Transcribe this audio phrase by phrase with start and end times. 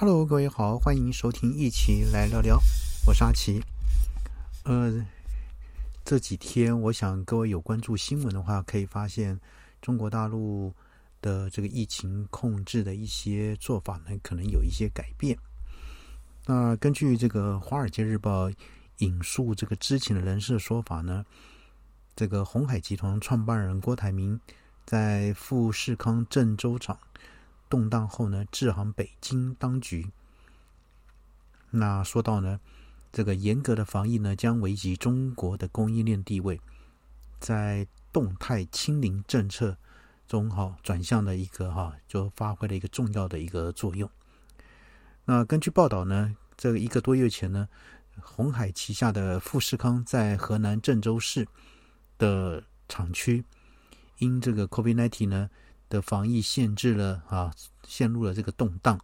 [0.00, 2.56] Hello，各位好，欢迎收听，一起来聊聊。
[3.04, 3.60] 我是阿奇。
[4.62, 5.04] 呃，
[6.04, 9.40] 这几天我想各位有关注新闻的话，可以发现
[9.82, 10.72] 中国大陆
[11.20, 15.36] 的这个疫情控制的一些做法呢，可能有一些改变。
[16.46, 18.48] 那根据这个《华尔街日报》
[18.98, 21.26] 引述这个知情的人士的说法呢，
[22.14, 24.40] 这个红海集团创办人郭台铭
[24.86, 26.96] 在富士康郑州厂。
[27.68, 30.10] 动荡后呢，致函北京当局。
[31.70, 32.60] 那说到呢，
[33.12, 36.60] 这个严格的防疫呢，将危及中国的供应链地位，
[37.38, 39.76] 在动态清零政策
[40.26, 44.10] 中哈转向的一个哈，就发挥了一个重要的一个作用。
[45.26, 47.68] 那根据报道呢，这一个多月前呢，
[48.20, 51.46] 红海旗下的富士康在河南郑州市
[52.16, 53.44] 的厂区，
[54.18, 55.50] 因这个 COVID-19 呢。
[55.88, 57.52] 的防疫限制了啊，
[57.86, 59.00] 陷入了这个动荡。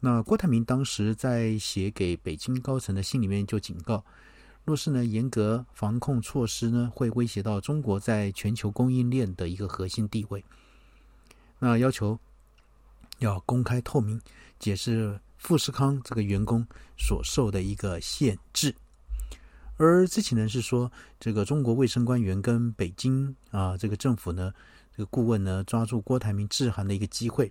[0.00, 4.04] 那郭台铭当时在写给北京高层的信里面就警告，
[4.64, 10.44] 若是呢严格防控措施呢，会威胁到中国在全球供应链的一个核心地位。
[11.60, 12.18] 那要求
[13.20, 14.20] 要公开透明
[14.58, 16.66] 解释富士康这个员工
[16.98, 18.74] 所受的一个限制。
[19.76, 20.90] 而知情人士说，
[21.20, 24.52] 这个中国卫生官员跟北京啊这个政府呢。
[24.94, 27.50] 这个顾问呢，抓住郭台铭致函的一个机会，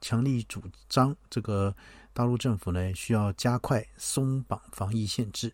[0.00, 1.72] 强力主张这个
[2.12, 5.52] 大陆政府呢需要加快松绑防疫限制。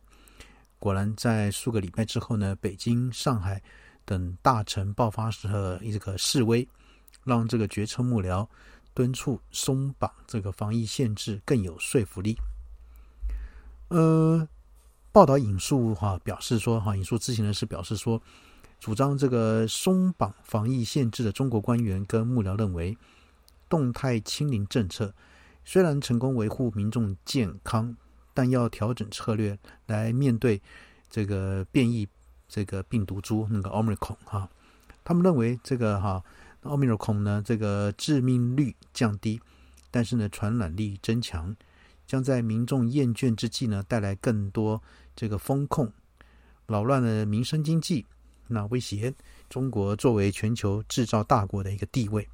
[0.79, 3.63] 果然，在数个礼拜之后呢，北京、上海
[4.07, 6.67] 等大城爆发了一个示威，
[7.25, 8.49] 让这个决策幕僚
[8.95, 12.35] 敦促松绑这个防疫限制更有说服力。
[13.89, 14.49] 呃，
[15.13, 18.21] 报道引述哈表示说哈，引述知情人士表示说。
[18.79, 22.97] 主张这个松绑防疫限制的中国官员跟幕僚认为，
[23.69, 25.13] 动态清零政策
[25.65, 27.97] 虽然成功维护民众健康，
[28.33, 30.61] 但要调整策略来面对
[31.11, 32.07] 这个变异
[32.49, 34.49] 这个病毒株那个奥密克戎哈。
[35.03, 36.23] 他们认为这个哈
[36.63, 39.41] 奥密克戎呢，这个致命率降低，
[39.91, 41.57] 但是呢传染力增强，
[42.07, 44.81] 将在民众厌倦之际呢带来更多
[45.17, 45.91] 这个风控，
[46.67, 48.05] 扰乱了民生经济。
[48.49, 49.13] 那威胁
[49.49, 52.27] 中国作为全球制造大国的一个地位。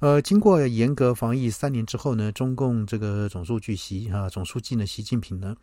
[0.00, 5.56] 呃，经过严格防疫三年之后呢，中共这个总书记习啊，总书记呢，习近平呢，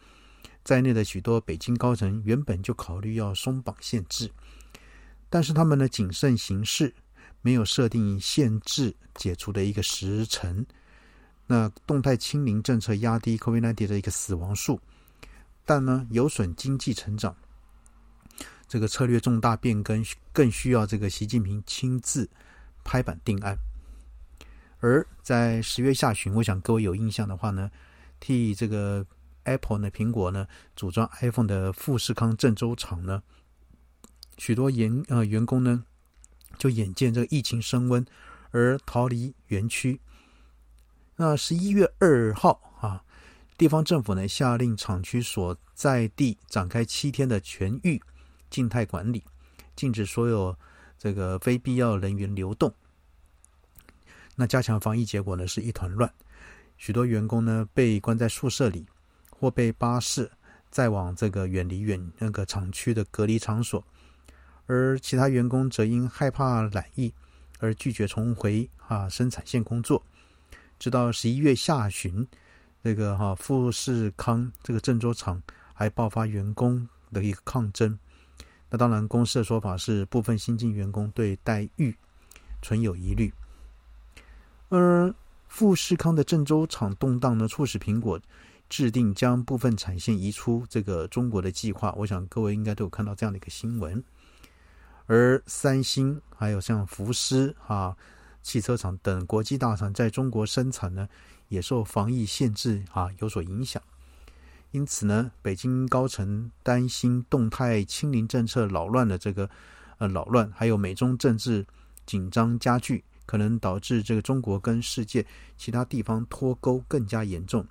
[0.63, 4.29] 在内的许多北京高层原本就考虑要松绑限制，
[5.29, 6.93] 但是他们呢谨慎行事，
[7.41, 10.65] 没有设定限制解除的一个时程。
[11.47, 14.79] 那动态清零政策压低 COVID-19 的一个死亡数，
[15.63, 17.33] 但呢有损经济成长。
[18.67, 20.03] 这个策略重大变更，
[20.33, 22.29] 更需要这个习近平亲自
[22.83, 23.57] 拍板定案。
[24.79, 27.71] 而在十月下旬，我想各位有印象的话呢，
[28.19, 29.05] 替这个
[29.43, 33.23] Apple 呢，苹果呢，组装 iPhone 的富士康郑州厂呢，
[34.37, 35.85] 许多员呃员工呢，
[36.57, 38.05] 就眼见这个疫情升温
[38.51, 39.99] 而逃离园区。
[41.15, 43.03] 那十一月二号啊，
[43.57, 48.01] 地方政府呢下令厂区所在地展开七天的全域。
[48.49, 49.23] 静态管理，
[49.75, 50.57] 禁止所有
[50.97, 52.73] 这个非必要人员流动。
[54.35, 56.11] 那加强防疫结果呢是一团乱，
[56.77, 58.85] 许多员工呢被关在宿舍里，
[59.29, 60.29] 或被巴士
[60.69, 63.81] 载往这个远离远那个厂区的隔离场所，
[64.65, 67.13] 而其他员工则因害怕染疫
[67.59, 70.03] 而拒绝重回啊生产线工作。
[70.77, 72.27] 直到十一月下旬，
[72.83, 75.41] 这个哈富士康这个郑州厂
[75.73, 77.97] 还爆发员工的一个抗争。
[78.69, 81.95] 那当然，公司的说法是部分新进员工对待遇
[82.61, 83.31] 存有疑虑。
[84.69, 85.13] 而
[85.47, 88.19] 富士康的郑州厂动荡呢，促使苹果
[88.67, 91.93] 制定将部分产线移出这个中国的计划。
[91.97, 94.03] 我想各位应该都有看到这样的一个新闻。
[95.05, 97.95] 而三星还有像福斯啊
[98.41, 101.07] 汽车厂等国际大厂在中国生产呢，
[101.47, 103.81] 也受防疫限制啊有所影响。
[104.75, 109.49] 因此呢，北京高层担心动态清零政策扰乱的这个
[109.99, 111.65] 呃扰乱，还有美中政治
[112.05, 115.25] 紧张加剧，可能导致这个中国跟世界
[115.55, 117.65] 其他地方脱钩更加严重。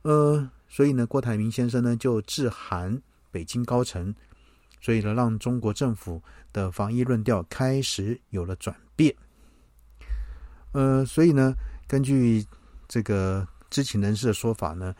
[0.00, 2.98] 呃，所以呢，郭台铭先生呢就致函
[3.30, 4.14] 北京高层，
[4.80, 9.14] 所以呢，让中国政府的防疫论调开始有了转变。
[10.72, 11.52] 呃，所以呢，
[11.86, 12.42] 根据
[12.88, 14.94] 这个知情人士的说法呢。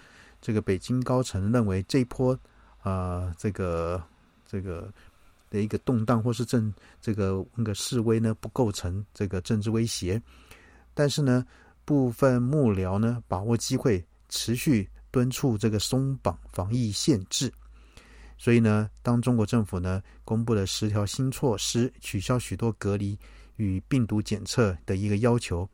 [0.44, 2.38] 这个北京高层认为这一波
[2.82, 4.04] 啊，这个
[4.46, 4.92] 这个
[5.48, 6.70] 的一个动荡或是政
[7.00, 10.20] 这个那个示威呢，不构成这个政治威胁。
[10.92, 11.46] 但是呢，
[11.86, 17.50] 部分幕僚呢把握机会，持续敦促这个松绑防疫限制。
[18.36, 23.18] 所以呢，当中国政府呢公布了十条新措施，取消许多隔离
[23.56, 25.66] 与病毒检测的一个要求，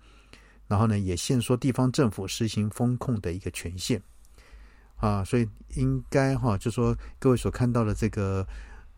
[0.69, 4.01] 然后呢也限缩地方政府实行风控的一个权限。
[5.00, 8.47] 啊，所以应该哈，就说各位所看到的这个，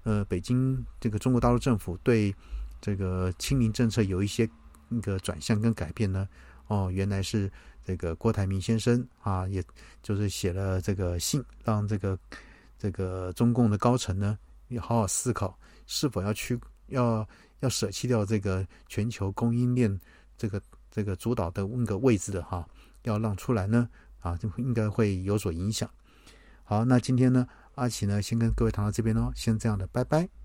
[0.02, 2.34] 呃，北京这个中国大陆政府对
[2.81, 4.49] 这个清零政策有一些
[4.88, 6.28] 那个转向跟改变呢。
[6.66, 7.50] 哦，原来是
[7.84, 9.62] 这个郭台铭先生啊，也
[10.02, 12.19] 就是写了这个信，让这个
[12.78, 14.37] 这个中共的高层呢，
[14.69, 15.56] 要好好思考
[15.87, 16.58] 是否要去
[16.88, 17.26] 要
[17.60, 20.00] 要舍弃掉这个全球供应链
[20.37, 20.60] 这个
[20.90, 22.66] 这个主导的那个位置的哈，
[23.02, 23.88] 要让出来呢。
[24.23, 25.89] 啊，就应该会有所影响。
[26.65, 30.42] 好，那今天呢，阿奇呢，先跟各位谈到这边喽，先这样的，拜拜。